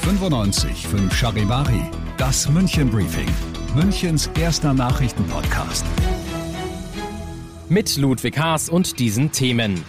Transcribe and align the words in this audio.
95 0.00 0.86
Charivari, 1.12 1.82
das 2.16 2.48
München 2.48 2.90
Briefing, 2.90 3.28
Münchens 3.74 4.30
erster 4.38 4.74
Nachrichtenpodcast. 4.74 5.84
Mit 7.68 7.96
Ludwig 7.96 8.38
Haas 8.38 8.68
und 8.68 8.98
diesen 8.98 9.32
Themen. 9.32 9.84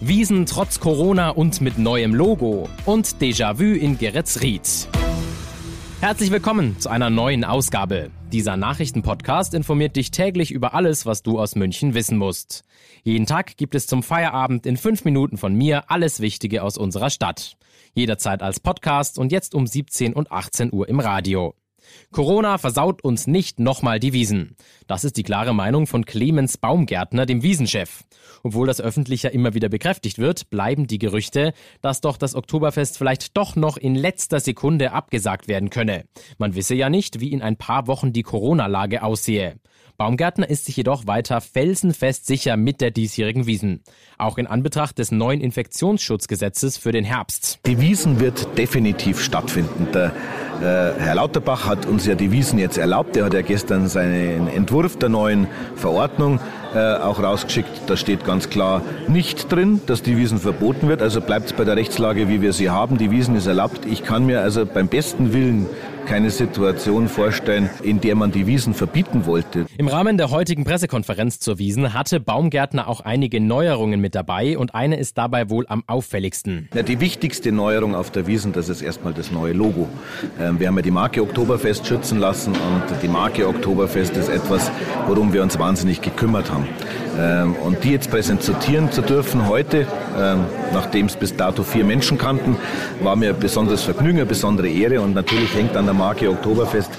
Wiesen 0.00 0.46
trotz 0.46 0.80
Corona 0.80 1.30
und 1.30 1.60
mit 1.60 1.78
neuem 1.78 2.14
Logo 2.14 2.68
und 2.84 3.06
Déjà-vu 3.20 3.74
in 3.74 3.98
Geretsried. 3.98 4.88
Herzlich 6.02 6.32
willkommen 6.32 6.80
zu 6.80 6.88
einer 6.88 7.10
neuen 7.10 7.44
Ausgabe. 7.44 8.10
Dieser 8.32 8.56
Nachrichtenpodcast 8.56 9.54
informiert 9.54 9.94
dich 9.94 10.10
täglich 10.10 10.50
über 10.50 10.74
alles, 10.74 11.06
was 11.06 11.22
du 11.22 11.38
aus 11.38 11.54
München 11.54 11.94
wissen 11.94 12.18
musst. 12.18 12.64
Jeden 13.04 13.24
Tag 13.24 13.56
gibt 13.56 13.76
es 13.76 13.86
zum 13.86 14.02
Feierabend 14.02 14.66
in 14.66 14.76
fünf 14.76 15.04
Minuten 15.04 15.36
von 15.36 15.54
mir 15.54 15.92
alles 15.92 16.18
Wichtige 16.18 16.64
aus 16.64 16.76
unserer 16.76 17.08
Stadt. 17.08 17.56
Jederzeit 17.94 18.42
als 18.42 18.58
Podcast 18.58 19.16
und 19.16 19.30
jetzt 19.30 19.54
um 19.54 19.64
17 19.64 20.12
und 20.12 20.32
18 20.32 20.72
Uhr 20.72 20.88
im 20.88 20.98
Radio. 20.98 21.54
Corona 22.10 22.58
versaut 22.58 23.02
uns 23.02 23.26
nicht 23.26 23.58
nochmal 23.58 24.00
die 24.00 24.12
Wiesen. 24.12 24.56
Das 24.86 25.04
ist 25.04 25.16
die 25.16 25.22
klare 25.22 25.54
Meinung 25.54 25.86
von 25.86 26.04
Clemens 26.04 26.56
Baumgärtner, 26.56 27.26
dem 27.26 27.42
Wiesenchef. 27.42 28.04
Obwohl 28.42 28.66
das 28.66 28.80
öffentlich 28.80 29.22
ja 29.22 29.30
immer 29.30 29.54
wieder 29.54 29.68
bekräftigt 29.68 30.18
wird, 30.18 30.50
bleiben 30.50 30.86
die 30.86 30.98
Gerüchte, 30.98 31.52
dass 31.80 32.00
doch 32.00 32.16
das 32.16 32.34
Oktoberfest 32.34 32.98
vielleicht 32.98 33.36
doch 33.36 33.56
noch 33.56 33.76
in 33.76 33.94
letzter 33.94 34.40
Sekunde 34.40 34.92
abgesagt 34.92 35.48
werden 35.48 35.70
könne. 35.70 36.04
Man 36.38 36.54
wisse 36.54 36.74
ja 36.74 36.90
nicht, 36.90 37.20
wie 37.20 37.32
in 37.32 37.42
ein 37.42 37.56
paar 37.56 37.86
Wochen 37.86 38.12
die 38.12 38.22
Corona-Lage 38.22 39.02
aussehe. 39.02 39.56
Baumgärtner 39.96 40.48
ist 40.48 40.64
sich 40.64 40.76
jedoch 40.76 41.06
weiter 41.06 41.40
felsenfest 41.40 42.26
sicher 42.26 42.56
mit 42.56 42.80
der 42.80 42.90
diesjährigen 42.90 43.46
Wiesen. 43.46 43.82
Auch 44.18 44.38
in 44.38 44.46
Anbetracht 44.46 44.98
des 44.98 45.12
neuen 45.12 45.40
Infektionsschutzgesetzes 45.40 46.76
für 46.76 46.92
den 46.92 47.04
Herbst. 47.04 47.60
Die 47.66 47.80
Wiesen 47.80 48.18
wird 48.18 48.58
definitiv 48.58 49.22
stattfinden. 49.22 49.86
Der 49.92 50.12
äh, 50.62 50.92
Herr 50.98 51.16
Lauterbach 51.16 51.66
hat 51.66 51.86
uns 51.86 52.06
ja 52.06 52.14
die 52.14 52.30
Wiesen 52.30 52.58
jetzt 52.58 52.78
erlaubt. 52.78 53.16
Er 53.16 53.26
hat 53.26 53.34
ja 53.34 53.42
gestern 53.42 53.88
seinen 53.88 54.48
Entwurf 54.48 54.96
der 54.96 55.08
neuen 55.08 55.48
Verordnung 55.76 56.38
äh, 56.74 56.94
auch 56.96 57.22
rausgeschickt. 57.22 57.70
Da 57.86 57.96
steht 57.96 58.24
ganz 58.24 58.50
klar 58.50 58.82
nicht 59.08 59.50
drin, 59.52 59.80
dass 59.86 60.02
die 60.02 60.16
Wiesen 60.16 60.38
verboten 60.38 60.88
wird. 60.88 61.02
Also 61.02 61.20
bleibt 61.20 61.46
es 61.46 61.52
bei 61.52 61.64
der 61.64 61.76
Rechtslage, 61.76 62.28
wie 62.28 62.40
wir 62.40 62.52
sie 62.52 62.70
haben. 62.70 62.98
Die 62.98 63.10
Wiesen 63.10 63.36
ist 63.36 63.46
erlaubt. 63.46 63.86
Ich 63.86 64.04
kann 64.04 64.26
mir 64.26 64.40
also 64.40 64.66
beim 64.66 64.88
besten 64.88 65.32
Willen 65.32 65.66
keine 66.06 66.30
Situation 66.30 67.08
vorstellen, 67.08 67.70
in 67.82 68.00
der 68.00 68.14
man 68.14 68.32
die 68.32 68.46
Wiesen 68.46 68.74
verbieten 68.74 69.26
wollte. 69.26 69.66
Im 69.78 69.88
Rahmen 69.88 70.18
der 70.18 70.30
heutigen 70.30 70.64
Pressekonferenz 70.64 71.38
zur 71.38 71.58
Wiesen 71.58 71.94
hatte 71.94 72.20
Baumgärtner 72.20 72.88
auch 72.88 73.00
einige 73.00 73.40
Neuerungen 73.40 74.00
mit 74.00 74.14
dabei 74.14 74.58
und 74.58 74.74
eine 74.74 74.96
ist 74.96 75.16
dabei 75.18 75.50
wohl 75.50 75.64
am 75.68 75.84
auffälligsten. 75.86 76.68
Ja, 76.74 76.82
die 76.82 77.00
wichtigste 77.00 77.52
Neuerung 77.52 77.94
auf 77.94 78.10
der 78.10 78.26
Wiesen, 78.26 78.52
das 78.52 78.68
ist 78.68 78.82
erstmal 78.82 79.12
das 79.12 79.30
neue 79.30 79.52
Logo. 79.52 79.88
Ähm, 80.40 80.58
wir 80.60 80.68
haben 80.68 80.76
ja 80.76 80.82
die 80.82 80.90
Marke 80.90 81.22
Oktoberfest 81.22 81.86
schützen 81.86 82.18
lassen 82.18 82.52
und 82.52 83.02
die 83.02 83.08
Marke 83.08 83.46
Oktoberfest 83.46 84.16
ist 84.16 84.28
etwas, 84.28 84.70
worum 85.06 85.32
wir 85.32 85.42
uns 85.42 85.58
wahnsinnig 85.58 86.00
gekümmert 86.00 86.50
haben. 86.50 86.61
Ähm, 87.18 87.54
und 87.56 87.84
die 87.84 87.90
jetzt 87.90 88.10
präsentieren 88.10 88.90
zu 88.90 89.02
dürfen 89.02 89.48
heute, 89.48 89.86
ähm, 90.18 90.44
nachdem 90.72 91.06
es 91.06 91.16
bis 91.16 91.36
dato 91.36 91.62
vier 91.62 91.84
Menschen 91.84 92.18
kannten, 92.18 92.56
war 93.00 93.16
mir 93.16 93.30
ein 93.30 93.38
besonderes 93.38 93.82
Vergnügen, 93.82 94.18
eine 94.18 94.26
besondere 94.26 94.68
Ehre 94.68 95.00
und 95.00 95.14
natürlich 95.14 95.54
hängt 95.54 95.76
an 95.76 95.84
der 95.84 95.94
Marke 95.94 96.30
Oktoberfest 96.30 96.90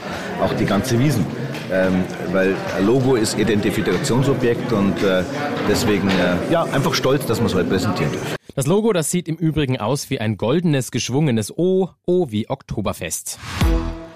auch 0.42 0.54
die 0.54 0.66
ganze 0.66 1.00
Wiesen. 1.00 1.26
Ähm, 1.72 2.04
weil 2.32 2.56
Logo 2.86 3.16
ist 3.16 3.40
Identifikationsobjekt 3.40 4.72
und 4.72 5.02
äh, 5.02 5.24
deswegen 5.68 6.08
äh, 6.10 6.52
ja, 6.52 6.64
einfach 6.64 6.94
stolz, 6.94 7.26
dass 7.26 7.40
wir 7.40 7.48
es 7.48 7.56
heute 7.56 7.70
präsentieren 7.70 8.12
dürfen. 8.12 8.36
Das 8.56 8.68
Logo, 8.68 8.94
das 8.94 9.10
sieht 9.10 9.28
im 9.28 9.36
Übrigen 9.36 9.80
aus 9.80 10.12
wie 10.12 10.20
ein 10.20 10.38
goldenes, 10.38 10.92
geschwungenes 10.92 11.58
O, 11.58 11.90
O 12.06 12.28
wie 12.30 12.48
Oktoberfest. 12.50 13.40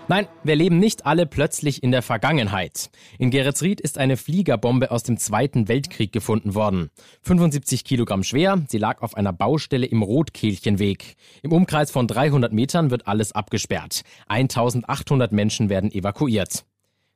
Nein, 0.10 0.28
wir 0.42 0.56
leben 0.56 0.80
nicht 0.80 1.06
alle 1.06 1.26
plötzlich 1.26 1.84
in 1.84 1.92
der 1.92 2.02
Vergangenheit. 2.02 2.90
In 3.20 3.30
Geretsried 3.30 3.82
ist 3.82 3.98
eine 3.98 4.16
Fliegerbombe 4.16 4.90
aus 4.90 5.04
dem 5.04 5.18
Zweiten 5.18 5.68
Weltkrieg 5.68 6.14
gefunden 6.14 6.56
worden. 6.56 6.92
75 7.23 7.84
Kilogramm 7.84 8.23
schwer, 8.23 8.64
sie 8.70 8.78
lag 8.78 9.02
auf 9.02 9.17
einer 9.17 9.34
Baustelle 9.34 9.86
im 9.86 10.04
Rotkehlchenweg. 10.04 11.16
Im 11.44 11.52
Umkreis 11.52 11.92
von 11.92 12.08
300 12.08 12.54
Metern 12.54 12.90
wird 12.90 13.06
alles 13.06 13.34
abgesperrt. 13.34 14.04
1800 14.30 15.34
Menschen 15.34 15.70
werden 15.70 15.92
evakuiert. 15.92 16.64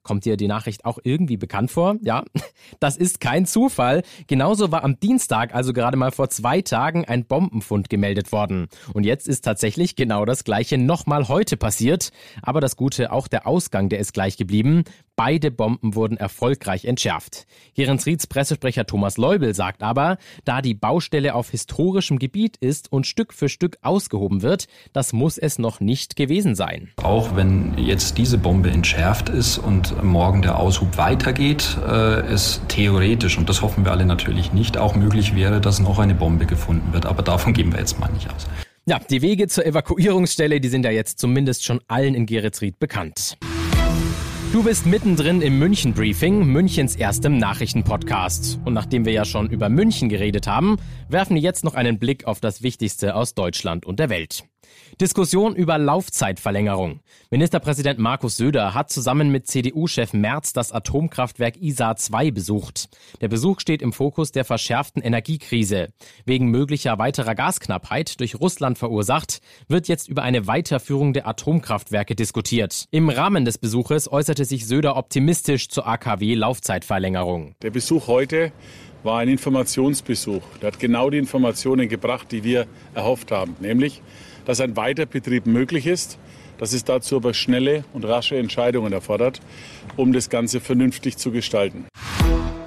Kommt 0.04 0.26
dir 0.26 0.36
die 0.36 0.48
Nachricht 0.48 0.86
auch 0.86 0.98
irgendwie 1.04 1.38
bekannt 1.38 1.70
vor? 1.70 1.98
Ja, 2.02 2.24
das 2.80 2.98
ist 2.98 3.20
kein 3.20 3.46
Zufall. 3.46 4.02
Genauso 4.28 4.72
war 4.72 4.84
am 4.84 5.00
Dienstag, 5.00 5.54
also 5.54 5.74
gerade 5.74 5.98
mal 5.98 6.12
vor 6.12 6.30
zwei 6.30 6.62
Tagen, 6.62 7.06
ein 7.06 7.26
Bombenfund 7.26 7.90
gemeldet 7.90 8.32
worden. 8.32 8.68
Und 8.94 9.06
jetzt 9.06 9.28
ist 9.28 9.42
tatsächlich 9.42 9.96
genau 9.96 10.26
das 10.26 10.44
gleiche 10.44 10.78
nochmal 10.78 11.28
heute 11.28 11.56
passiert. 11.56 12.12
Aber 12.42 12.62
das 12.62 12.76
Gute, 12.76 13.12
auch 13.12 13.28
der 13.28 13.46
Ausgang, 13.46 13.90
der 13.90 14.00
ist 14.00 14.14
gleich 14.14 14.38
geblieben. 14.38 14.84
Beide 15.24 15.52
Bomben 15.52 15.94
wurden 15.94 16.18
erfolgreich 16.18 16.86
entschärft. 16.86 17.46
Rieds 17.78 18.26
Pressesprecher 18.26 18.88
Thomas 18.88 19.18
Leubel 19.18 19.54
sagt 19.54 19.84
aber, 19.84 20.18
da 20.46 20.64
die 20.64 20.74
Baustelle 20.74 21.36
auf 21.36 21.52
historischem 21.52 22.18
Gebiet 22.18 22.58
ist 22.58 22.92
und 22.92 23.06
Stück 23.06 23.32
für 23.32 23.48
Stück 23.48 23.78
ausgehoben 23.84 24.42
wird, 24.42 24.66
das 24.94 25.14
muss 25.14 25.38
es 25.38 25.60
noch 25.60 25.80
nicht 25.80 26.16
gewesen 26.16 26.56
sein. 26.56 26.90
Auch 27.04 27.36
wenn 27.36 27.78
jetzt 27.78 28.18
diese 28.18 28.40
Bombe 28.40 28.72
entschärft 28.72 29.30
ist 29.30 29.60
und 29.60 30.04
morgen 30.04 30.42
der 30.42 30.58
Aushub 30.58 30.98
weitergeht, 30.98 31.78
äh, 31.88 32.22
es 32.22 32.60
theoretisch, 32.68 33.38
und 33.38 33.48
das 33.48 33.62
hoffen 33.62 33.86
wir 33.86 33.92
alle 33.92 34.08
natürlich 34.08 34.54
nicht, 34.54 34.76
auch 34.76 34.96
möglich 34.96 35.36
wäre, 35.36 35.62
dass 35.62 35.80
noch 35.80 36.00
eine 36.00 36.16
Bombe 36.16 36.48
gefunden 36.48 36.94
wird. 36.94 37.06
Aber 37.06 37.22
davon 37.22 37.54
gehen 37.54 37.72
wir 37.72 37.78
jetzt 37.80 38.00
mal 38.00 38.12
nicht 38.12 38.28
aus. 38.34 38.48
Ja, 38.88 38.98
die 38.98 39.22
Wege 39.22 39.48
zur 39.48 39.68
Evakuierungsstelle, 39.68 40.60
die 40.60 40.70
sind 40.70 40.84
ja 40.84 40.90
jetzt 40.90 41.20
zumindest 41.20 41.64
schon 41.64 41.80
allen 41.88 42.16
in 42.16 42.26
Geretsried 42.26 42.80
bekannt. 42.80 43.38
Du 44.52 44.64
bist 44.64 44.86
mittendrin 44.86 45.42
im 45.42 45.60
München 45.60 45.94
Briefing, 45.94 46.46
Münchens 46.46 46.98
erstem 46.98 47.38
Nachrichtenpodcast. 47.38 48.60
Und 48.66 48.74
nachdem 48.74 49.06
wir 49.06 49.14
ja 49.14 49.24
schon 49.24 49.50
über 49.50 49.70
München 49.70 50.10
geredet 50.10 50.46
haben, 50.46 50.76
werfen 51.08 51.36
wir 51.36 51.42
jetzt 51.42 51.64
noch 51.64 51.74
einen 51.74 52.00
Blick 52.00 52.26
auf 52.26 52.42
das 52.42 52.62
Wichtigste 52.62 53.16
aus 53.16 53.34
Deutschland 53.34 53.86
und 53.86 53.98
der 53.98 54.10
Welt. 54.10 54.44
Diskussion 55.00 55.56
über 55.56 55.78
Laufzeitverlängerung. 55.78 57.00
Ministerpräsident 57.32 57.98
Markus 57.98 58.38
Söder 58.38 58.74
hat 58.74 58.92
zusammen 58.92 59.32
mit 59.32 59.48
CDU-Chef 59.48 60.14
Merz 60.14 60.54
das 60.54 60.72
Atomkraftwerk 60.72 61.58
ISA 61.62 61.96
2 61.96 62.32
besucht. 62.32 62.90
Der 63.22 63.28
Besuch 63.28 63.60
steht 63.60 63.82
im 63.82 63.94
Fokus 63.94 64.32
der 64.32 64.46
verschärften 64.46 65.02
Energiekrise. 65.02 65.88
Wegen 66.26 66.48
möglicher 66.48 67.00
weiterer 67.00 67.36
Gasknappheit 67.36 68.20
durch 68.20 68.40
Russland 68.40 68.78
verursacht, 68.78 69.42
wird 69.68 69.88
jetzt 69.88 70.08
über 70.08 70.24
eine 70.24 70.48
Weiterführung 70.48 71.14
der 71.14 71.28
Atomkraftwerke 71.28 72.16
diskutiert. 72.16 72.86
Im 72.92 73.10
Rahmen 73.10 73.46
des 73.46 73.58
Besuches 73.58 74.12
äußerte 74.12 74.46
sich 74.46 74.68
Söder 74.68 74.98
optimistisch 74.98 75.70
zur 75.70 75.88
AKW-Laufzeitverlängerung. 75.88 77.56
Der 77.62 77.72
Besuch 77.72 78.08
heute 78.08 78.52
war 79.04 79.20
ein 79.20 79.30
Informationsbesuch. 79.30 80.44
Der 80.62 80.68
hat 80.68 80.80
genau 80.80 81.10
die 81.10 81.18
Informationen 81.18 81.90
gebracht, 81.90 82.32
die 82.32 82.44
wir 82.44 82.68
erhofft 82.94 83.32
haben, 83.32 83.56
nämlich 83.60 84.02
dass 84.46 84.62
ein 84.62 84.76
Weiterbetrieb 84.76 85.46
möglich 85.46 85.88
ist, 85.88 86.18
dass 86.58 86.74
es 86.74 86.84
dazu 86.84 87.16
aber 87.16 87.34
schnelle 87.34 87.84
und 87.94 88.06
rasche 88.06 88.38
Entscheidungen 88.38 88.94
erfordert, 88.94 89.40
um 89.98 90.14
das 90.14 90.30
Ganze 90.30 90.60
vernünftig 90.60 91.18
zu 91.18 91.32
gestalten. 91.32 91.86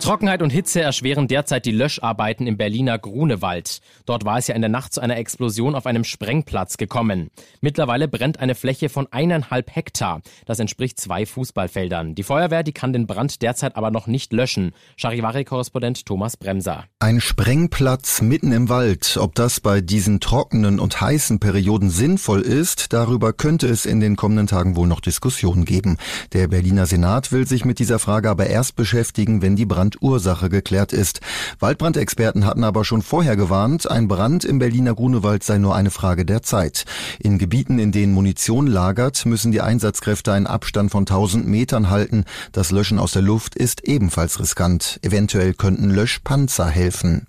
Trockenheit 0.04 0.42
und 0.42 0.50
Hitze 0.50 0.82
erschweren 0.82 1.28
derzeit 1.28 1.64
die 1.64 1.70
Löscharbeiten 1.70 2.46
im 2.46 2.58
Berliner 2.58 2.98
Grunewald. 2.98 3.80
Dort 4.04 4.26
war 4.26 4.36
es 4.36 4.48
ja 4.48 4.54
in 4.54 4.60
der 4.60 4.68
Nacht 4.68 4.92
zu 4.92 5.00
einer 5.00 5.16
Explosion 5.16 5.74
auf 5.74 5.86
einem 5.86 6.04
Sprengplatz 6.04 6.76
gekommen. 6.76 7.30
Mittlerweile 7.62 8.06
brennt 8.06 8.38
eine 8.38 8.54
Fläche 8.54 8.90
von 8.90 9.06
eineinhalb 9.10 9.74
Hektar. 9.74 10.20
Das 10.44 10.58
entspricht 10.58 11.00
zwei 11.00 11.24
Fußballfeldern. 11.24 12.14
Die 12.14 12.22
Feuerwehr, 12.22 12.62
die 12.62 12.74
kann 12.74 12.92
den 12.92 13.06
Brand 13.06 13.40
derzeit 13.40 13.76
aber 13.76 13.90
noch 13.90 14.06
nicht 14.06 14.34
löschen. 14.34 14.72
Charivari-Korrespondent 14.98 16.04
Thomas 16.04 16.36
Bremser. 16.36 16.84
Ein 16.98 17.22
Sprengplatz 17.22 18.20
mitten 18.20 18.52
im 18.52 18.68
Wald. 18.68 19.16
Ob 19.18 19.34
das 19.34 19.60
bei 19.60 19.80
diesen 19.80 20.20
trockenen 20.20 20.80
und 20.80 21.00
heißen 21.00 21.40
Perioden 21.40 21.88
sinnvoll 21.88 22.42
ist, 22.42 22.92
darüber 22.92 23.32
könnte 23.32 23.68
es 23.68 23.86
in 23.86 24.00
den 24.00 24.16
kommenden 24.16 24.48
Tagen 24.48 24.76
wohl 24.76 24.86
noch 24.86 25.00
Diskussionen 25.00 25.64
geben. 25.64 25.96
Der 26.34 26.48
Berliner 26.48 26.84
Senat 26.84 27.32
will 27.32 27.46
sich 27.46 27.64
mit 27.64 27.78
dieser 27.78 27.98
Frage 27.98 28.28
aber 28.28 28.48
erst 28.48 28.76
beschäftigen, 28.76 29.40
wenn 29.40 29.56
die 29.56 29.64
Brand 29.64 29.93
Brandursache 30.00 30.48
geklärt 30.48 30.92
ist. 30.92 31.20
Waldbrandexperten 31.58 32.46
hatten 32.46 32.64
aber 32.64 32.84
schon 32.84 33.02
vorher 33.02 33.36
gewarnt, 33.36 33.90
ein 33.90 34.08
Brand 34.08 34.44
im 34.44 34.58
Berliner 34.58 34.94
Grunewald 34.94 35.42
sei 35.42 35.58
nur 35.58 35.74
eine 35.74 35.90
Frage 35.90 36.24
der 36.24 36.42
Zeit. 36.42 36.84
In 37.18 37.38
Gebieten, 37.38 37.78
in 37.78 37.92
denen 37.92 38.12
Munition 38.12 38.66
lagert, 38.66 39.26
müssen 39.26 39.52
die 39.52 39.60
Einsatzkräfte 39.60 40.32
einen 40.32 40.46
Abstand 40.46 40.90
von 40.90 41.02
1000 41.02 41.46
Metern 41.46 41.90
halten. 41.90 42.24
Das 42.52 42.70
Löschen 42.70 42.98
aus 42.98 43.12
der 43.12 43.22
Luft 43.22 43.54
ist 43.54 43.84
ebenfalls 43.84 44.38
riskant. 44.38 44.98
Eventuell 45.02 45.54
könnten 45.54 45.90
Löschpanzer 45.90 46.66
helfen. 46.66 47.26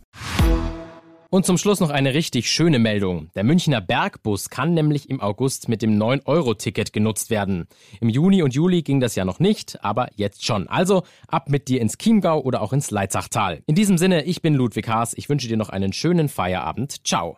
Und 1.36 1.46
zum 1.46 1.58
Schluss 1.58 1.82
noch 1.82 1.90
eine 1.90 2.14
richtig 2.14 2.50
schöne 2.50 2.80
Meldung. 2.80 3.30
Der 3.36 3.44
Münchner 3.44 3.82
Bergbus 3.82 4.50
kann 4.50 4.74
nämlich 4.74 5.10
im 5.10 5.20
August 5.20 5.68
mit 5.68 5.82
dem 5.82 6.02
9-Euro-Ticket 6.02 6.94
genutzt 6.94 7.30
werden. 7.30 7.68
Im 8.00 8.08
Juni 8.08 8.42
und 8.42 8.54
Juli 8.54 8.84
ging 8.84 9.02
das 9.02 9.16
ja 9.16 9.26
noch 9.26 9.40
nicht, 9.40 9.84
aber 9.84 10.08
jetzt 10.16 10.46
schon. 10.46 10.70
Also 10.70 11.04
ab 11.28 11.50
mit 11.50 11.68
dir 11.68 11.82
ins 11.82 11.98
Chiemgau 11.98 12.40
oder 12.40 12.62
auch 12.62 12.72
ins 12.72 12.90
Leitzachtal. 12.90 13.62
In 13.66 13.76
diesem 13.76 13.98
Sinne, 13.98 14.24
ich 14.24 14.42
bin 14.42 14.54
Ludwig 14.54 14.88
Haas. 14.88 15.14
Ich 15.14 15.28
wünsche 15.28 15.50
dir 15.50 15.58
noch 15.58 15.68
einen 15.68 15.92
schönen 15.92 16.30
Feierabend. 16.30 17.06
Ciao. 17.06 17.38